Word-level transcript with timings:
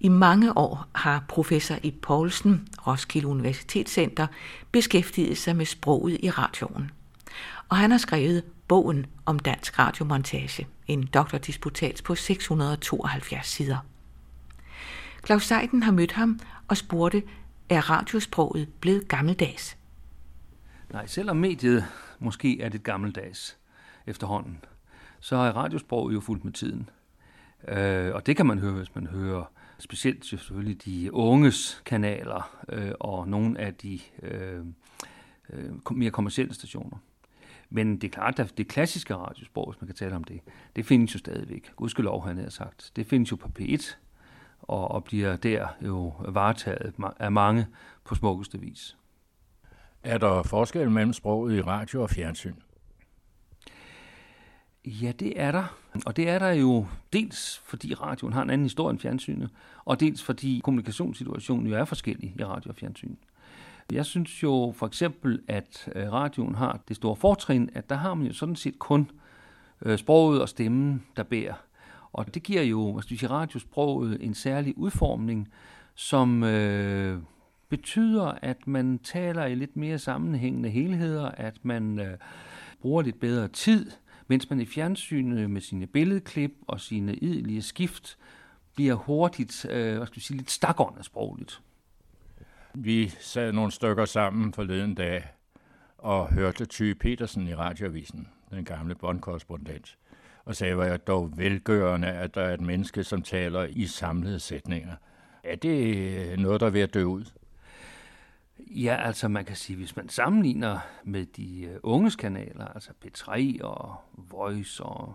I 0.00 0.08
mange 0.08 0.56
år 0.56 0.86
har 0.94 1.24
professor 1.28 1.76
i 1.82 1.90
Poulsen, 1.90 2.68
Roskilde 2.86 3.28
Universitetscenter, 3.28 4.26
beskæftiget 4.72 5.38
sig 5.38 5.56
med 5.56 5.66
sproget 5.66 6.18
i 6.22 6.30
radioen. 6.30 6.90
Og 7.68 7.76
han 7.76 7.90
har 7.90 7.98
skrevet 7.98 8.44
bogen 8.68 9.06
om 9.26 9.38
dansk 9.38 9.78
radiomontage, 9.78 10.66
en 10.86 11.06
doktordisputat 11.06 12.00
på 12.04 12.14
672 12.14 13.46
sider. 13.46 13.78
Claus 15.26 15.44
Seiden 15.44 15.82
har 15.82 15.92
mødt 15.92 16.12
ham 16.12 16.40
og 16.68 16.76
spurgte, 16.76 17.22
er 17.68 17.90
radiosproget 17.90 18.68
blevet 18.80 19.08
gammeldags? 19.08 19.76
Nej, 20.92 21.06
selvom 21.06 21.36
mediet 21.36 21.84
måske 22.18 22.60
er 22.60 22.68
det 22.68 22.82
gammeldags 22.82 23.58
efterhånden, 24.06 24.64
så 25.20 25.36
er 25.36 25.52
radiosproget 25.52 26.14
jo 26.14 26.20
fuldt 26.20 26.44
med 26.44 26.52
tiden. 26.52 26.88
Øh, 27.68 28.14
og 28.14 28.26
det 28.26 28.36
kan 28.36 28.46
man 28.46 28.58
høre, 28.58 28.72
hvis 28.72 28.94
man 28.94 29.06
hører 29.06 29.44
specielt 29.80 30.24
selvfølgelig 30.24 30.84
de 30.84 31.14
unges 31.14 31.82
kanaler 31.84 32.56
øh, 32.68 32.92
og 33.00 33.28
nogle 33.28 33.60
af 33.60 33.74
de 33.74 34.00
øh, 34.22 34.64
øh, 35.52 35.70
mere 35.90 36.10
kommercielle 36.10 36.54
stationer. 36.54 36.96
Men 37.70 37.96
det 37.96 38.04
er 38.04 38.12
klart, 38.12 38.38
at 38.38 38.58
det 38.58 38.68
klassiske 38.68 39.14
radiosprog, 39.16 39.70
hvis 39.70 39.80
man 39.80 39.86
kan 39.86 39.96
tale 39.96 40.16
om 40.16 40.24
det, 40.24 40.40
det 40.76 40.86
findes 40.86 41.14
jo 41.14 41.18
stadigvæk. 41.18 41.72
Gudskelov, 41.76 42.26
han 42.26 42.38
har 42.38 42.50
sagt. 42.50 42.92
Det 42.96 43.06
findes 43.06 43.30
jo 43.30 43.36
på 43.36 43.50
P1, 43.58 43.96
og, 44.62 44.90
og 44.90 45.04
bliver 45.04 45.36
der 45.36 45.68
jo 45.86 46.12
varetaget 46.28 46.94
af 47.18 47.32
mange 47.32 47.66
på 48.04 48.14
smukkeste 48.14 48.60
vis. 48.60 48.96
Er 50.02 50.18
der 50.18 50.42
forskel 50.42 50.90
mellem 50.90 51.12
sproget 51.12 51.56
i 51.56 51.62
radio 51.62 52.02
og 52.02 52.10
fjernsyn? 52.10 52.54
Ja, 54.84 55.12
det 55.12 55.40
er 55.40 55.52
der. 55.52 55.76
Og 56.06 56.16
det 56.16 56.28
er 56.28 56.38
der 56.38 56.50
jo 56.50 56.86
dels 57.12 57.62
fordi 57.64 57.94
radioen 57.94 58.32
har 58.32 58.42
en 58.42 58.50
anden 58.50 58.64
historie 58.64 58.90
end 58.90 58.98
fjernsynet, 58.98 59.50
og 59.84 60.00
dels 60.00 60.22
fordi 60.22 60.60
kommunikationssituationen 60.64 61.66
jo 61.66 61.76
er 61.76 61.84
forskellig 61.84 62.34
i 62.38 62.44
radio 62.44 62.70
og 62.70 62.76
fjernsyn. 62.76 63.14
Jeg 63.92 64.06
synes 64.06 64.42
jo 64.42 64.74
for 64.76 64.86
eksempel, 64.86 65.42
at 65.48 65.88
øh, 65.94 66.12
radioen 66.12 66.54
har 66.54 66.80
det 66.88 66.96
store 66.96 67.16
fortrin, 67.16 67.70
at 67.74 67.90
der 67.90 67.96
har 67.96 68.14
man 68.14 68.26
jo 68.26 68.32
sådan 68.32 68.56
set 68.56 68.78
kun 68.78 69.10
øh, 69.82 69.98
sproget 69.98 70.42
og 70.42 70.48
stemmen, 70.48 71.04
der 71.16 71.22
bærer. 71.22 71.54
Og 72.12 72.34
det 72.34 72.42
giver 72.42 72.62
jo, 72.62 72.92
hvad 72.92 73.02
skal 73.02 73.18
sige, 73.18 73.30
radiosproget 73.30 74.18
en 74.20 74.34
særlig 74.34 74.78
udformning, 74.78 75.48
som 75.94 76.44
øh, 76.44 77.18
betyder, 77.68 78.26
at 78.42 78.66
man 78.66 78.98
taler 78.98 79.44
i 79.44 79.54
lidt 79.54 79.76
mere 79.76 79.98
sammenhængende 79.98 80.68
helheder, 80.68 81.28
at 81.28 81.54
man 81.62 81.98
øh, 81.98 82.16
bruger 82.80 83.02
lidt 83.02 83.20
bedre 83.20 83.48
tid, 83.48 83.90
mens 84.30 84.50
man 84.50 84.60
i 84.60 84.66
fjernsynet 84.66 85.50
med 85.50 85.60
sine 85.60 85.86
billedklip 85.86 86.52
og 86.66 86.80
sine 86.80 87.14
idelige 87.14 87.62
skift 87.62 88.18
bliver 88.74 88.94
hurtigt, 88.94 89.66
øh, 89.70 89.96
hvad 89.96 90.06
skal 90.06 90.16
vi 90.16 90.20
sige, 90.20 90.36
lidt 90.36 90.50
stakåndet 90.50 91.04
sprogligt. 91.04 91.62
Vi 92.74 93.08
sad 93.08 93.52
nogle 93.52 93.72
stykker 93.72 94.04
sammen 94.04 94.52
forleden 94.52 94.94
dag 94.94 95.24
og 95.98 96.32
hørte 96.32 96.64
Ty 96.64 96.92
Petersen 96.92 97.48
i 97.48 97.54
radioavisen, 97.54 98.28
den 98.50 98.64
gamle 98.64 98.94
bondkorrespondent, 98.94 99.98
og 100.44 100.56
sagde, 100.56 100.76
var 100.76 100.84
jeg 100.84 101.06
dog 101.06 101.38
velgørende, 101.38 102.08
at 102.08 102.34
der 102.34 102.42
er 102.42 102.54
et 102.54 102.60
menneske, 102.60 103.04
som 103.04 103.22
taler 103.22 103.64
i 103.70 103.86
samlede 103.86 104.40
sætninger. 104.40 104.94
Er 105.44 105.56
det 105.56 106.38
noget, 106.40 106.60
der 106.60 106.66
er 106.66 106.70
ved 106.70 106.80
at 106.80 106.94
dø 106.94 107.04
ud? 107.04 107.24
Ja, 108.74 108.96
altså 109.06 109.28
man 109.28 109.44
kan 109.44 109.56
sige, 109.56 109.76
hvis 109.76 109.96
man 109.96 110.08
sammenligner 110.08 110.78
med 111.04 111.26
de 111.26 111.62
øh, 111.62 111.76
unges 111.82 112.16
kanaler, 112.16 112.64
altså 112.64 112.90
P3 113.04 113.62
og 113.64 113.96
Voice 114.30 114.82
og 114.82 115.14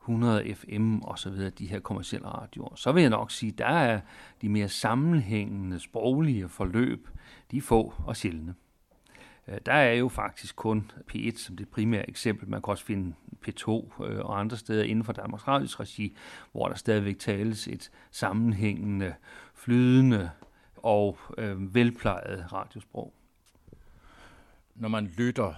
100 0.00 0.54
FM 0.54 0.98
og 0.98 1.18
så 1.18 1.30
videre, 1.30 1.50
de 1.50 1.66
her 1.66 1.80
kommercielle 1.80 2.28
radioer, 2.28 2.74
så 2.74 2.92
vil 2.92 3.00
jeg 3.00 3.10
nok 3.10 3.30
sige, 3.30 3.52
der 3.52 3.66
er 3.66 4.00
de 4.42 4.48
mere 4.48 4.68
sammenhængende 4.68 5.80
sproglige 5.80 6.48
forløb, 6.48 7.08
de 7.50 7.56
er 7.56 7.62
få 7.62 7.94
og 8.06 8.16
sjældne. 8.16 8.54
Øh, 9.48 9.58
der 9.66 9.72
er 9.72 9.92
jo 9.92 10.08
faktisk 10.08 10.56
kun 10.56 10.90
P1 11.12 11.38
som 11.38 11.56
det 11.56 11.68
primære 11.68 12.08
eksempel. 12.08 12.48
Man 12.48 12.62
kan 12.62 12.70
også 12.70 12.84
finde 12.84 13.14
P2 13.48 13.70
øh, 14.04 14.24
og 14.24 14.40
andre 14.40 14.56
steder 14.56 14.84
inden 14.84 15.04
for 15.04 15.12
Danmarks 15.12 15.48
Radios 15.48 15.80
regi, 15.80 16.16
hvor 16.52 16.68
der 16.68 16.74
stadigvæk 16.74 17.18
tales 17.18 17.68
et 17.68 17.90
sammenhængende, 18.10 19.14
flydende 19.54 20.30
og 20.84 21.18
øh, 21.38 21.74
velplejet 21.74 22.52
radiosprog. 22.52 23.14
Når 24.74 24.88
man 24.88 25.06
lytter, 25.06 25.54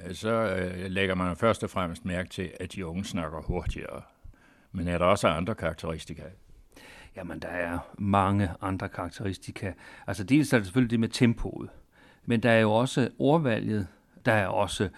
øh, 0.00 0.14
så 0.14 0.30
øh, 0.30 0.90
lægger 0.90 1.14
man 1.14 1.36
først 1.36 1.64
og 1.64 1.70
fremmest 1.70 2.04
mærke 2.04 2.28
til, 2.28 2.52
at 2.60 2.72
de 2.72 2.86
unge 2.86 3.04
snakker 3.04 3.42
hurtigere. 3.42 4.02
Men 4.72 4.88
er 4.88 4.98
der 4.98 5.04
også 5.04 5.28
andre 5.28 5.54
karakteristika? 5.54 6.22
Jamen, 7.16 7.38
der 7.42 7.48
er 7.48 7.78
mange 7.98 8.50
andre 8.60 8.88
karakteristika. 8.88 9.72
Altså, 10.06 10.24
dels 10.24 10.52
er 10.52 10.56
det 10.56 10.66
selvfølgelig 10.66 10.90
det 10.90 11.00
med 11.00 11.08
tempoet, 11.08 11.70
men 12.24 12.42
der 12.42 12.50
er 12.50 12.60
jo 12.60 12.72
også 12.72 13.10
ordvalget, 13.18 13.86
der 14.24 14.32
er 14.32 14.46
også 14.46 14.88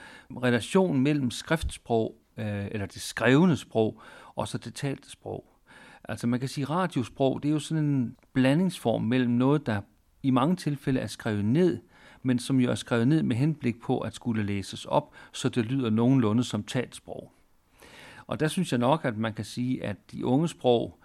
relationen 0.42 1.02
mellem 1.02 1.30
skriftsprog, 1.30 2.16
øh, 2.36 2.66
eller 2.70 2.86
det 2.86 3.02
skrevne 3.02 3.56
sprog, 3.56 4.00
og 4.34 4.48
så 4.48 4.58
det 4.58 4.74
talte 4.74 5.10
sprog. 5.10 5.53
Altså 6.08 6.26
man 6.26 6.40
kan 6.40 6.48
sige, 6.48 6.64
radiosprog, 6.64 7.42
det 7.42 7.48
er 7.48 7.52
jo 7.52 7.58
sådan 7.58 7.84
en 7.84 8.16
blandingsform 8.32 9.02
mellem 9.02 9.30
noget, 9.30 9.66
der 9.66 9.80
i 10.22 10.30
mange 10.30 10.56
tilfælde 10.56 11.00
er 11.00 11.06
skrevet 11.06 11.44
ned, 11.44 11.78
men 12.22 12.38
som 12.38 12.60
jo 12.60 12.70
er 12.70 12.74
skrevet 12.74 13.08
ned 13.08 13.22
med 13.22 13.36
henblik 13.36 13.80
på 13.80 13.98
at 13.98 14.14
skulle 14.14 14.42
læses 14.42 14.84
op, 14.84 15.14
så 15.32 15.48
det 15.48 15.64
lyder 15.64 15.90
nogenlunde 15.90 16.44
som 16.44 16.62
talsprog. 16.62 17.32
Og 18.26 18.40
der 18.40 18.48
synes 18.48 18.72
jeg 18.72 18.78
nok, 18.78 19.04
at 19.04 19.16
man 19.16 19.34
kan 19.34 19.44
sige, 19.44 19.84
at 19.84 19.96
de 20.12 20.26
unge 20.26 20.48
sprog 20.48 20.98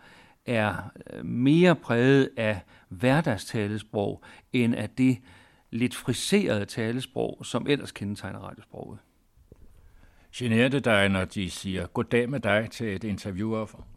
er 0.45 0.91
øh, 1.13 1.25
mere 1.25 1.75
præget 1.75 2.29
af 2.37 2.61
hverdagstalesprog, 2.89 4.23
end 4.53 4.75
af 4.75 4.89
det 4.89 5.17
lidt 5.71 5.95
friserede 5.95 6.65
talesprog, 6.65 7.45
som 7.45 7.67
ellers 7.67 7.91
kendetegner 7.91 8.39
radiosproget. 8.39 8.99
Generer 10.35 10.67
det 10.67 10.85
dig, 10.85 11.09
når 11.09 11.25
de 11.25 11.49
siger 11.49 11.87
goddag 11.87 12.29
med 12.29 12.39
dig 12.39 12.67
til 12.71 12.95
et 12.95 13.03
interviewoffer? 13.03 13.87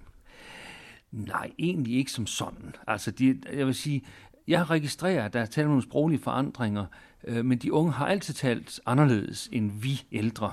Nej, 1.12 1.50
egentlig 1.58 1.94
ikke 1.94 2.12
som 2.12 2.26
sådan. 2.26 2.74
Altså, 2.86 3.10
de, 3.10 3.40
jeg 3.52 3.66
vil 3.66 3.74
sige, 3.74 4.02
jeg 4.48 4.70
registrerer, 4.70 5.24
at 5.24 5.32
der 5.32 5.40
er 5.40 5.46
talt 5.46 5.68
nogle 5.68 5.82
sproglige 5.82 6.20
forandringer, 6.20 6.86
øh, 7.24 7.44
men 7.44 7.58
de 7.58 7.72
unge 7.72 7.92
har 7.92 8.06
altid 8.06 8.34
talt 8.34 8.80
anderledes 8.86 9.48
end 9.52 9.70
vi 9.82 10.02
ældre. 10.12 10.52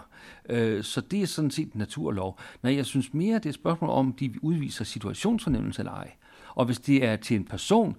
Øh, 0.49 0.83
så 0.83 1.01
det 1.01 1.21
er 1.21 1.25
sådan 1.27 1.51
set 1.51 1.75
naturlov. 1.75 2.39
Nej, 2.63 2.75
jeg 2.75 2.85
synes 2.85 3.13
mere, 3.13 3.35
det 3.35 3.45
er 3.45 3.49
et 3.49 3.55
spørgsmål 3.55 3.89
om, 3.89 4.13
de 4.13 4.33
udviser 4.41 4.85
situationsfornemmelse 4.85 5.81
eller 5.81 5.91
ej. 5.91 6.11
Og 6.55 6.65
hvis 6.65 6.79
det 6.79 7.05
er 7.05 7.15
til 7.15 7.35
en 7.35 7.45
person, 7.45 7.95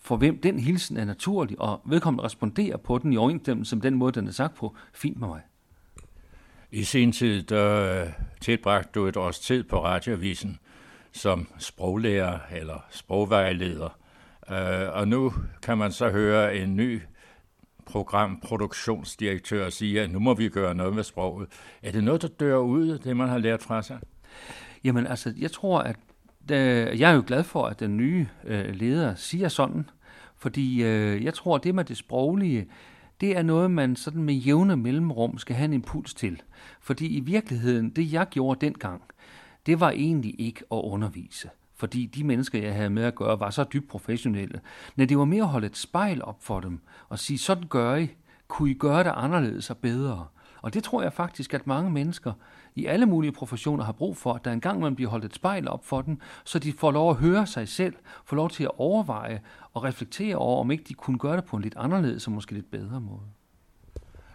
for 0.00 0.16
hvem 0.16 0.40
den 0.40 0.58
hilsen 0.58 0.96
er 0.96 1.04
naturlig, 1.04 1.60
og 1.60 1.80
vedkommende 1.84 2.24
responderer 2.24 2.76
på 2.76 2.98
den 2.98 3.12
i 3.12 3.16
overensstemmelse 3.16 3.76
med 3.76 3.82
den 3.82 3.94
måde, 3.94 4.12
den 4.12 4.26
er 4.26 4.32
sagt 4.32 4.54
på, 4.54 4.76
fint 4.92 5.20
med 5.20 5.28
mig. 5.28 5.40
I 6.70 6.82
sin 6.82 7.12
tid, 7.12 7.42
der 7.42 8.06
tilbragte 8.40 8.90
du 8.94 9.06
et 9.06 9.16
års 9.16 9.38
tid 9.38 9.62
på 9.62 9.84
radioavisen 9.84 10.58
som 11.12 11.48
sproglærer 11.58 12.38
eller 12.52 12.86
sprogvejleder. 12.90 13.98
Øh, 14.50 14.88
og 14.92 15.08
nu 15.08 15.32
kan 15.62 15.78
man 15.78 15.92
så 15.92 16.10
høre 16.10 16.56
en 16.56 16.76
ny 16.76 17.00
programproduktionsdirektør 17.86 19.70
sige, 19.70 20.00
at 20.00 20.10
nu 20.10 20.18
må 20.18 20.34
vi 20.34 20.48
gøre 20.48 20.74
noget 20.74 20.94
med 20.94 21.02
sproget. 21.02 21.48
Er 21.82 21.92
det 21.92 22.04
noget, 22.04 22.22
der 22.22 22.28
dør 22.28 22.56
ud, 22.56 22.98
det 22.98 23.16
man 23.16 23.28
har 23.28 23.38
lært 23.38 23.62
fra 23.62 23.82
sig? 23.82 23.98
Jamen 24.84 25.06
altså, 25.06 25.34
jeg 25.38 25.52
tror, 25.52 25.80
at 25.80 25.96
øh, 26.52 27.00
jeg 27.00 27.10
er 27.10 27.14
jo 27.14 27.24
glad 27.26 27.44
for, 27.44 27.66
at 27.66 27.80
den 27.80 27.96
nye 27.96 28.26
øh, 28.44 28.74
leder 28.74 29.14
siger 29.14 29.48
sådan, 29.48 29.90
fordi 30.36 30.82
øh, 30.82 31.24
jeg 31.24 31.34
tror, 31.34 31.56
at 31.56 31.64
det 31.64 31.74
med 31.74 31.84
det 31.84 31.96
sproglige, 31.96 32.66
det 33.20 33.36
er 33.36 33.42
noget, 33.42 33.70
man 33.70 33.96
sådan 33.96 34.22
med 34.22 34.34
jævne 34.34 34.76
mellemrum 34.76 35.38
skal 35.38 35.56
have 35.56 35.64
en 35.64 35.72
impuls 35.72 36.14
til. 36.14 36.42
Fordi 36.80 37.16
i 37.16 37.20
virkeligheden, 37.20 37.90
det 37.90 38.12
jeg 38.12 38.26
gjorde 38.30 38.66
dengang, 38.66 39.02
det 39.70 39.80
var 39.80 39.90
egentlig 39.90 40.34
ikke 40.38 40.60
at 40.72 40.80
undervise 40.84 41.50
fordi 41.80 42.06
de 42.06 42.24
mennesker, 42.24 42.62
jeg 42.62 42.74
havde 42.74 42.90
med 42.90 43.04
at 43.04 43.14
gøre, 43.14 43.40
var 43.40 43.50
så 43.50 43.64
dybt 43.64 43.88
professionelle. 43.88 44.60
Men 44.96 45.08
det 45.08 45.18
var 45.18 45.24
mere 45.24 45.42
at 45.42 45.48
holde 45.48 45.66
et 45.66 45.76
spejl 45.76 46.22
op 46.22 46.36
for 46.40 46.60
dem 46.60 46.80
og 47.08 47.18
sige, 47.18 47.38
sådan 47.38 47.68
gør 47.68 47.96
I. 47.96 48.08
Kunne 48.48 48.70
I 48.70 48.74
gøre 48.74 49.04
det 49.04 49.12
anderledes 49.16 49.70
og 49.70 49.76
bedre? 49.76 50.26
Og 50.62 50.74
det 50.74 50.84
tror 50.84 51.02
jeg 51.02 51.12
faktisk, 51.12 51.54
at 51.54 51.66
mange 51.66 51.90
mennesker 51.90 52.32
i 52.74 52.86
alle 52.86 53.06
mulige 53.06 53.32
professioner 53.32 53.84
har 53.84 53.92
brug 53.92 54.16
for, 54.16 54.32
at 54.32 54.44
der 54.44 54.52
engang 54.52 54.80
man 54.80 54.94
bliver 54.94 55.10
holdt 55.10 55.24
et 55.24 55.34
spejl 55.34 55.68
op 55.68 55.84
for 55.84 56.02
dem, 56.02 56.20
så 56.44 56.58
de 56.58 56.72
får 56.72 56.90
lov 56.90 57.10
at 57.10 57.16
høre 57.16 57.46
sig 57.46 57.68
selv, 57.68 57.94
får 58.24 58.36
lov 58.36 58.50
til 58.50 58.64
at 58.64 58.70
overveje 58.78 59.40
og 59.72 59.84
reflektere 59.84 60.36
over, 60.36 60.60
om 60.60 60.70
ikke 60.70 60.84
de 60.84 60.94
kunne 60.94 61.18
gøre 61.18 61.36
det 61.36 61.44
på 61.44 61.56
en 61.56 61.62
lidt 61.62 61.74
anderledes 61.76 62.26
og 62.26 62.32
måske 62.32 62.52
lidt 62.52 62.70
bedre 62.70 63.00
måde. 63.00 63.26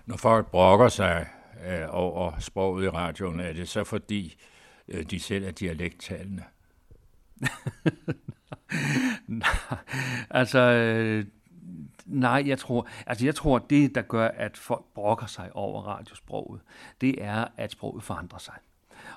Når 0.06 0.18
folk 0.18 0.48
brokker 0.52 0.88
sig 0.88 1.28
øh, 1.68 1.88
over 1.90 2.32
sproget 2.40 2.86
i 2.86 2.90
radioen, 2.90 3.40
er 3.40 3.54
det 3.54 3.70
så 3.70 3.84
fordi, 3.84 4.26
øh, 4.26 4.55
Øh, 4.88 5.04
de 5.04 5.20
selv 5.20 5.46
er 5.46 5.52
dialekttalende? 5.52 6.44
altså, 10.30 10.60
øh, 10.60 11.26
nej, 12.06 12.44
jeg 12.46 12.60
tror, 12.60 12.88
altså 13.08 13.26
jeg 13.26 13.36
tror, 13.36 13.60
det, 13.60 13.96
der 13.96 14.02
gør, 14.02 14.28
at 14.28 14.58
folk 14.58 14.86
brokker 14.94 15.26
sig 15.26 15.56
over 15.56 15.82
radiosproget, 15.82 16.62
det 17.02 17.24
er, 17.24 17.46
at 17.58 17.72
sproget 17.72 18.04
forandrer 18.04 18.40
sig. 18.40 18.56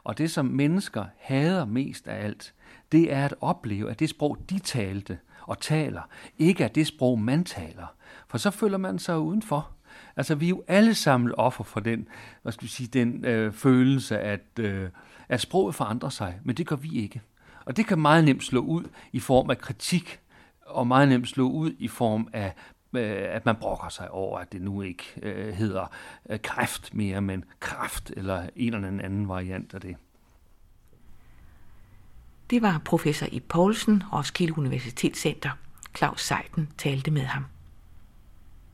Og 0.05 0.19
det, 0.19 0.31
som 0.31 0.47
mennesker 0.47 1.05
hader 1.19 1.65
mest 1.65 2.09
af 2.09 2.25
alt, 2.25 2.55
det 2.93 3.13
er 3.13 3.25
at 3.25 3.35
opleve, 3.41 3.91
at 3.91 4.01
det 4.01 4.11
sprog, 4.11 4.39
de 4.51 4.59
talte 4.59 5.19
og 5.43 5.61
taler, 5.61 6.03
ikke 6.39 6.65
er 6.65 6.69
det 6.69 6.87
sprog, 6.87 7.19
man 7.19 7.45
taler. 7.45 7.95
For 8.29 8.39
så 8.39 8.51
føler 8.51 8.79
man 8.79 8.99
sig 8.99 9.19
udenfor. 9.19 9.71
Altså, 10.17 10.35
vi 10.35 10.45
er 10.45 10.51
jo 10.51 10.65
alle 10.69 10.95
sammen 10.95 11.35
offer 11.35 11.65
for 11.65 11.81
den, 11.81 12.09
hvad 12.43 12.53
skal 12.53 12.65
vi 12.65 12.69
sige, 12.69 12.87
den 12.87 13.25
øh, 13.25 13.53
følelse, 13.53 14.19
at, 14.19 14.59
øh, 14.61 14.89
at 15.29 15.41
sproget 15.41 15.75
forandrer 15.75 16.09
sig, 16.09 16.41
men 16.45 16.57
det 16.57 16.67
gør 16.67 16.77
vi 16.77 17.03
ikke. 17.03 17.23
Og 17.65 17.77
det 17.77 17.87
kan 17.87 17.99
meget 17.99 18.25
nemt 18.25 18.45
slå 18.45 18.61
ud 18.61 18.85
i 19.13 19.21
form 19.21 19.51
af 19.51 19.59
kritik, 19.59 20.21
og 20.67 20.87
meget 20.87 21.09
nemt 21.09 21.29
slå 21.29 21.49
ud 21.51 21.73
i 21.79 21.89
form 21.89 22.29
af 22.33 22.55
øh, 22.97 23.35
at 23.35 23.47
man 23.47 23.57
brokker 23.57 23.89
sig 23.89 24.11
over, 24.11 24.39
at 24.39 24.53
det 24.53 24.63
nu 24.63 24.83
ikke 24.83 25.05
øh, 25.23 25.55
hedder 25.55 25.87
øh, 26.31 26.39
kræft 26.43 26.95
mere, 26.95 27.21
men 27.21 27.45
kraft 27.61 28.13
eller 28.17 28.49
en 28.57 28.75
eller 28.75 28.89
anden 28.89 29.29
variant 29.29 29.75
af 29.75 29.81
det. 29.81 29.97
Det 32.51 32.63
var 32.63 32.83
professor 32.85 33.27
i 33.33 33.41
Poulsen, 33.41 34.03
Roskilde 34.13 34.59
Universitetscenter. 34.59 35.51
Claus 35.97 36.23
Seiden 36.23 36.69
talte 36.79 37.11
med 37.11 37.23
ham. 37.23 37.45